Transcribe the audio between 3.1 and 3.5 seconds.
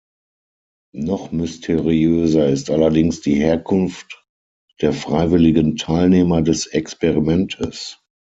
die